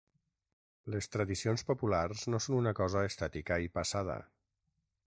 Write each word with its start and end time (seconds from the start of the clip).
Les 0.95 1.09
tradicions 1.15 1.65
populars 1.67 2.25
no 2.35 2.41
són 2.47 2.59
una 2.63 2.75
cosa 2.81 3.05
estàtica 3.13 3.61
i 3.69 3.73
passada. 3.79 4.19